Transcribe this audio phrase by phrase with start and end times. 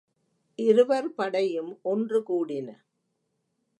[0.59, 2.67] இருவர் படையும் ஒன்று கூடின.